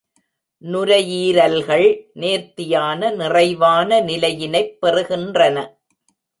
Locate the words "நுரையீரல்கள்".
0.63-2.01